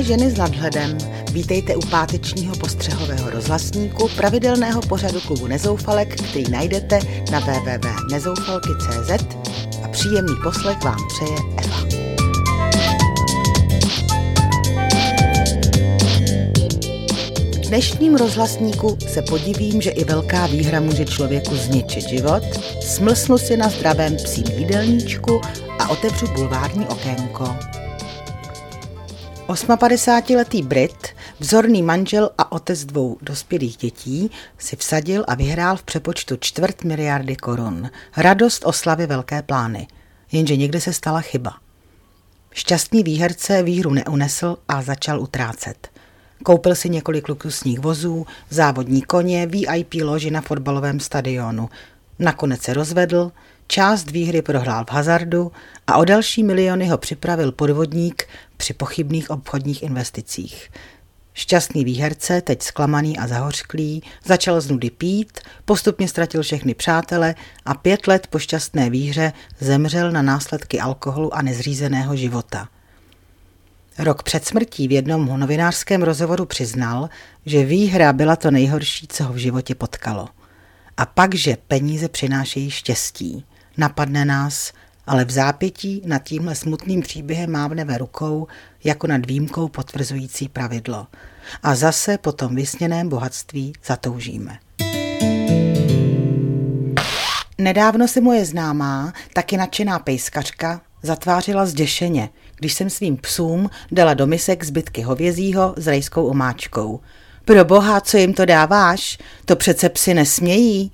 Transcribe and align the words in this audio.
Ženy 0.00 0.30
s 0.30 0.36
nadhledem, 0.36 0.98
vítejte 1.32 1.76
u 1.76 1.80
pátečního 1.80 2.56
postřehového 2.56 3.30
rozhlasníku 3.30 4.08
pravidelného 4.16 4.82
pořadu 4.82 5.20
klubu 5.20 5.46
Nezoufalek, 5.46 6.14
který 6.14 6.50
najdete 6.50 7.00
na 7.32 7.40
www.nezoufalky.cz 7.40 9.36
a 9.84 9.88
příjemný 9.88 10.34
poslech 10.42 10.84
vám 10.84 10.98
přeje 11.08 11.38
Eva. 11.56 11.76
V 17.52 17.68
dnešním 17.68 18.16
rozhlasníku 18.16 18.98
se 19.08 19.22
podivím, 19.22 19.80
že 19.80 19.90
i 19.90 20.04
velká 20.04 20.46
výhra 20.46 20.80
může 20.80 21.04
člověku 21.04 21.56
zničit 21.56 22.08
život, 22.08 22.42
smlsnu 22.82 23.38
si 23.38 23.56
na 23.56 23.68
zdravém 23.68 24.16
psím 24.16 24.44
jídelníčku 24.56 25.40
a 25.78 25.88
otevřu 25.88 26.26
bulvární 26.26 26.86
okénko. 26.86 27.56
58-letý 29.50 30.62
Brit, 30.62 31.08
vzorný 31.38 31.82
manžel 31.82 32.30
a 32.38 32.52
otec 32.52 32.84
dvou 32.84 33.18
dospělých 33.22 33.76
dětí, 33.76 34.30
si 34.58 34.76
vsadil 34.76 35.24
a 35.28 35.34
vyhrál 35.34 35.76
v 35.76 35.82
přepočtu 35.82 36.36
čtvrt 36.40 36.84
miliardy 36.84 37.36
korun. 37.36 37.90
Radost 38.16 38.62
oslavy 38.66 39.06
velké 39.06 39.42
plány. 39.42 39.86
Jenže 40.32 40.56
někde 40.56 40.80
se 40.80 40.92
stala 40.92 41.20
chyba. 41.20 41.52
Šťastný 42.50 43.02
výherce 43.02 43.62
výhru 43.62 43.90
neunesl 43.90 44.56
a 44.68 44.82
začal 44.82 45.20
utrácet. 45.20 45.88
Koupil 46.44 46.74
si 46.74 46.88
několik 46.88 47.28
luxusních 47.28 47.80
vozů, 47.80 48.26
závodní 48.50 49.02
koně, 49.02 49.46
VIP 49.46 49.94
loži 50.02 50.30
na 50.30 50.40
fotbalovém 50.40 51.00
stadionu. 51.00 51.68
Nakonec 52.18 52.62
se 52.62 52.74
rozvedl, 52.74 53.32
část 53.70 54.10
výhry 54.10 54.42
prohrál 54.42 54.84
v 54.84 54.92
hazardu 54.92 55.52
a 55.86 55.96
o 55.96 56.04
další 56.04 56.42
miliony 56.42 56.88
ho 56.88 56.98
připravil 56.98 57.52
podvodník 57.52 58.28
při 58.56 58.74
pochybných 58.74 59.30
obchodních 59.30 59.82
investicích. 59.82 60.70
Šťastný 61.34 61.84
výherce, 61.84 62.40
teď 62.40 62.62
zklamaný 62.62 63.18
a 63.18 63.26
zahořklý, 63.26 64.02
začal 64.24 64.60
z 64.60 64.70
nudy 64.70 64.90
pít, 64.90 65.40
postupně 65.64 66.08
ztratil 66.08 66.42
všechny 66.42 66.74
přátele 66.74 67.34
a 67.64 67.74
pět 67.74 68.06
let 68.06 68.26
po 68.26 68.38
šťastné 68.38 68.90
výhře 68.90 69.32
zemřel 69.60 70.12
na 70.12 70.22
následky 70.22 70.80
alkoholu 70.80 71.34
a 71.34 71.42
nezřízeného 71.42 72.16
života. 72.16 72.68
Rok 73.98 74.22
před 74.22 74.46
smrtí 74.46 74.88
v 74.88 74.92
jednom 74.92 75.40
novinářském 75.40 76.02
rozhovoru 76.02 76.44
přiznal, 76.44 77.08
že 77.46 77.64
výhra 77.64 78.12
byla 78.12 78.36
to 78.36 78.50
nejhorší, 78.50 79.06
co 79.06 79.24
ho 79.24 79.32
v 79.32 79.36
životě 79.36 79.74
potkalo. 79.74 80.28
A 80.96 81.06
pak, 81.06 81.34
že 81.34 81.56
peníze 81.68 82.08
přinášejí 82.08 82.70
štěstí. 82.70 83.44
Napadne 83.76 84.24
nás, 84.24 84.72
ale 85.06 85.24
v 85.24 85.30
zápětí 85.30 86.02
nad 86.06 86.22
tímhle 86.22 86.54
smutným 86.54 87.02
příběhem 87.02 87.50
mávneme 87.50 87.98
rukou 87.98 88.46
jako 88.84 89.06
nad 89.06 89.26
výjimkou 89.26 89.68
potvrzující 89.68 90.48
pravidlo. 90.48 91.06
A 91.62 91.74
zase 91.74 92.18
po 92.18 92.32
tom 92.32 92.54
vysněném 92.54 93.08
bohatství 93.08 93.72
zatoužíme. 93.86 94.58
Nedávno 97.58 98.08
se 98.08 98.20
moje 98.20 98.44
známá, 98.44 99.12
taky 99.34 99.56
nadšená 99.56 99.98
pejskařka, 99.98 100.80
zatvářila 101.02 101.66
zděšeně, 101.66 102.28
když 102.56 102.72
jsem 102.72 102.90
svým 102.90 103.16
psům 103.16 103.70
dala 103.92 104.14
do 104.14 104.26
misek 104.26 104.64
zbytky 104.64 105.02
hovězího 105.02 105.74
s 105.76 105.86
rejskou 105.86 106.26
omáčkou. 106.26 107.00
Pro 107.44 107.64
boha, 107.64 108.00
co 108.00 108.16
jim 108.16 108.34
to 108.34 108.44
dáváš? 108.44 109.18
To 109.44 109.56
přece 109.56 109.88
psy 109.88 110.14
nesmějí 110.14 110.92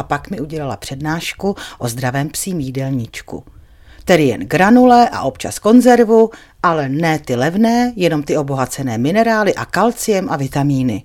a 0.00 0.02
pak 0.02 0.30
mi 0.30 0.40
udělala 0.40 0.76
přednášku 0.76 1.56
o 1.78 1.88
zdravém 1.88 2.28
psím 2.28 2.60
jídelníčku. 2.60 3.44
Tedy 4.04 4.24
jen 4.24 4.40
granule 4.40 5.08
a 5.08 5.22
občas 5.22 5.58
konzervu, 5.58 6.30
ale 6.62 6.88
ne 6.88 7.18
ty 7.18 7.36
levné, 7.36 7.92
jenom 7.96 8.22
ty 8.22 8.36
obohacené 8.36 8.98
minerály 8.98 9.54
a 9.54 9.64
kalciem 9.64 10.30
a 10.30 10.36
vitamíny. 10.36 11.02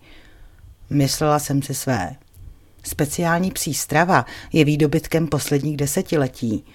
Myslela 0.90 1.40
jsem 1.40 1.62
si 1.62 1.74
své. 1.74 2.16
Speciální 2.84 3.52
psí 3.52 3.74
strava 3.74 4.25
je 4.53 4.66
výdobytkem 4.66 5.28
posledních 5.28 5.78
desetiletí. 5.78 6.66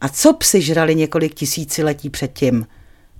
A 0.00 0.08
co 0.08 0.32
psi 0.32 0.62
žrali 0.62 0.94
několik 0.94 1.34
tisíciletí 1.34 2.10
předtím? 2.10 2.66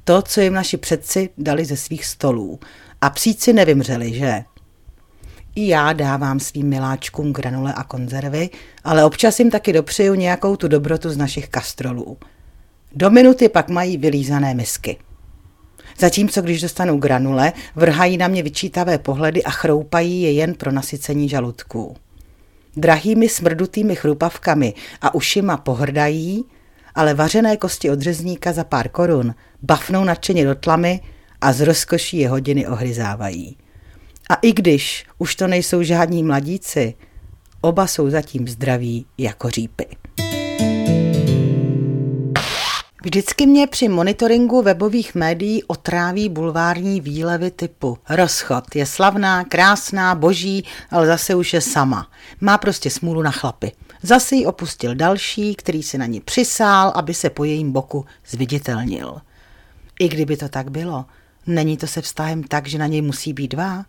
To, 0.05 0.23
co 0.23 0.41
jim 0.41 0.53
naši 0.53 0.77
předci 0.77 1.31
dali 1.39 1.65
ze 1.65 1.77
svých 1.77 2.07
stolů. 2.07 2.59
A 3.01 3.11
psíci 3.11 3.53
nevymřeli, 3.53 4.15
že? 4.15 4.45
I 5.59 5.69
já 5.69 5.93
dávám 5.93 6.41
svým 6.41 6.69
miláčkům 6.69 7.33
granule 7.33 7.75
a 7.75 7.85
konzervy, 7.85 8.51
ale 8.85 9.05
občas 9.05 9.39
jim 9.39 9.51
taky 9.51 9.73
dopřeju 9.73 10.15
nějakou 10.15 10.57
tu 10.57 10.69
dobrotu 10.69 11.11
z 11.11 11.17
našich 11.17 11.49
kastrolů. 11.49 12.17
Do 12.93 13.11
minuty 13.11 13.49
pak 13.49 13.69
mají 13.69 13.97
vylízané 13.97 14.55
misky. 14.55 14.97
Zatímco 15.99 16.43
když 16.43 16.61
dostanou 16.61 16.99
granule, 16.99 17.53
vrhají 17.75 18.17
na 18.17 18.29
mě 18.29 18.43
vyčítavé 18.43 18.99
pohledy 18.99 19.43
a 19.43 19.51
chroupají 19.51 20.23
je 20.23 20.33
jen 20.33 20.55
pro 20.55 20.73
nasycení 20.73 21.29
žaludků. 21.29 21.97
Drahými 22.77 23.29
smrdutými 23.29 23.97
chrupavkami 23.97 24.75
a 25.01 25.15
ušima 25.15 25.57
pohrdají, 25.57 26.45
ale 26.95 27.15
vařené 27.15 27.57
kosti 27.57 27.91
od 27.91 28.01
řezníka 28.01 28.53
za 28.53 28.65
pár 28.65 28.89
korun 28.89 29.35
bafnou 29.63 30.05
nadšeně 30.05 30.45
do 30.45 30.55
tlamy 30.55 31.01
a 31.41 31.53
z 31.53 31.61
rozkoší 31.61 32.19
je 32.19 32.29
hodiny 32.29 32.67
ohryzávají. 32.67 33.57
A 34.28 34.34
i 34.34 34.53
když 34.53 35.06
už 35.19 35.37
to 35.37 35.47
nejsou 35.47 35.83
žádní 35.83 36.22
mladíci, 36.22 36.94
oba 37.61 37.87
jsou 37.87 38.11
zatím 38.11 38.49
zdraví 38.49 39.06
jako 39.19 39.50
řípy. 39.50 39.87
Vždycky 43.03 43.47
mě 43.47 43.67
při 43.67 43.88
monitoringu 43.88 44.62
webových 44.62 45.15
médií 45.15 45.65
otráví 45.65 46.28
bulvární 46.28 47.00
výlevy 47.00 47.50
typu 47.50 47.99
rozchod 48.11 48.77
je 48.77 48.87
slavná, 48.87 49.44
krásná, 49.44 50.15
boží, 50.15 50.65
ale 50.91 51.06
zase 51.06 51.34
už 51.34 51.53
je 51.53 51.61
sama. 51.61 52.11
Má 52.41 52.59
prostě 52.59 52.91
smůlu 52.91 53.22
na 53.22 53.31
chlapy. 53.31 53.72
Zase 54.03 54.37
ji 54.37 54.47
opustil 54.47 54.94
další, 54.94 55.55
který 55.55 55.83
se 55.83 55.99
na 55.99 56.06
ní 56.06 56.21
přisál, 56.21 56.93
aby 56.94 57.15
se 57.15 57.31
po 57.31 57.44
jejím 57.44 57.72
boku 57.72 58.06
zviditelnil. 58.28 59.17
I 60.00 60.09
kdyby 60.09 60.37
to 60.37 60.49
tak 60.49 60.71
bylo, 60.71 61.05
není 61.47 61.77
to 61.77 61.87
se 61.87 62.00
vztahem 62.00 62.43
tak, 62.43 62.67
že 62.67 62.78
na 62.78 62.87
něj 62.87 63.03
musí 63.03 63.33
být 63.33 63.49
dva? 63.49 63.84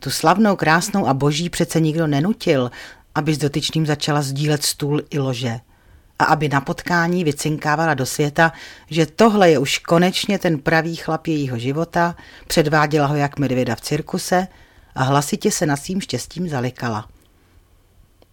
Tu 0.00 0.10
slavnou, 0.10 0.56
krásnou 0.56 1.06
a 1.06 1.14
boží 1.14 1.50
přece 1.50 1.80
nikdo 1.80 2.06
nenutil, 2.06 2.70
aby 3.14 3.34
s 3.34 3.38
dotyčným 3.38 3.86
začala 3.86 4.22
sdílet 4.22 4.64
stůl 4.64 5.02
i 5.10 5.18
lože. 5.18 5.60
A 6.18 6.24
aby 6.24 6.48
na 6.48 6.60
potkání 6.60 7.24
vycinkávala 7.24 7.94
do 7.94 8.06
světa, 8.06 8.52
že 8.90 9.06
tohle 9.06 9.50
je 9.50 9.58
už 9.58 9.78
konečně 9.78 10.38
ten 10.38 10.58
pravý 10.58 10.96
chlap 10.96 11.26
jejího 11.26 11.58
života, 11.58 12.16
předváděla 12.46 13.06
ho 13.06 13.16
jak 13.16 13.38
medvěda 13.38 13.74
v 13.74 13.80
cirkuse 13.80 14.46
a 14.94 15.02
hlasitě 15.02 15.50
se 15.50 15.66
na 15.66 15.76
svým 15.76 16.00
štěstím 16.00 16.48
zalikala. 16.48 17.08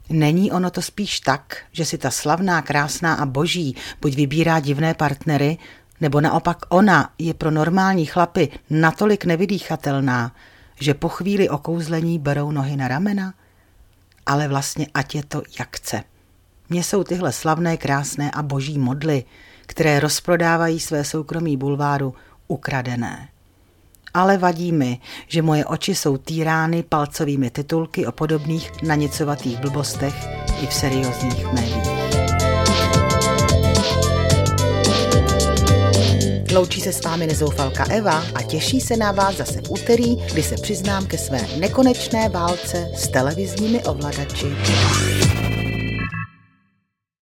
Není 0.09 0.51
ono 0.51 0.71
to 0.71 0.81
spíš 0.81 1.19
tak, 1.19 1.57
že 1.71 1.85
si 1.85 1.97
ta 1.97 2.11
slavná, 2.11 2.61
krásná 2.61 3.13
a 3.13 3.25
boží 3.25 3.75
buď 4.01 4.15
vybírá 4.15 4.59
divné 4.59 4.93
partnery, 4.93 5.57
nebo 6.01 6.21
naopak 6.21 6.57
ona 6.69 7.09
je 7.19 7.33
pro 7.33 7.51
normální 7.51 8.05
chlapy 8.05 8.49
natolik 8.69 9.25
nevydýchatelná, 9.25 10.31
že 10.79 10.93
po 10.93 11.09
chvíli 11.09 11.49
okouzlení 11.49 12.19
berou 12.19 12.51
nohy 12.51 12.75
na 12.75 12.87
ramena? 12.87 13.33
Ale 14.25 14.47
vlastně 14.47 14.87
ať 14.93 15.15
je 15.15 15.23
to 15.23 15.41
jak 15.59 15.77
chce. 15.77 16.03
Mně 16.69 16.83
jsou 16.83 17.03
tyhle 17.03 17.31
slavné, 17.31 17.77
krásné 17.77 18.31
a 18.31 18.43
boží 18.43 18.79
modly, 18.79 19.23
které 19.65 19.99
rozprodávají 19.99 20.79
své 20.79 21.03
soukromí 21.03 21.57
bulváru, 21.57 22.13
ukradené. 22.47 23.29
Ale 24.13 24.37
vadí 24.37 24.71
mi, 24.71 24.99
že 25.27 25.41
moje 25.41 25.65
oči 25.65 25.95
jsou 25.95 26.17
týrány 26.17 26.83
palcovými 26.83 27.49
titulky 27.49 28.05
o 28.05 28.11
podobných 28.11 28.83
nanicovatých 28.83 29.59
blbostech 29.59 30.15
i 30.63 30.67
v 30.67 30.73
seriózních 30.73 31.53
médiích. 31.53 32.04
Loučí 36.55 36.81
se 36.81 36.93
s 36.93 37.01
vámi 37.01 37.27
nezoufalka 37.27 37.85
Eva 37.89 38.23
a 38.35 38.41
těší 38.41 38.81
se 38.81 38.97
na 38.97 39.11
vás 39.11 39.35
zase 39.35 39.61
v 39.61 39.71
úterý, 39.71 40.15
kdy 40.15 40.43
se 40.43 40.55
přiznám 40.55 41.05
ke 41.05 41.17
své 41.17 41.39
nekonečné 41.59 42.29
válce 42.29 42.91
s 42.95 43.07
televizními 43.07 43.83
ovladači. 43.83 44.47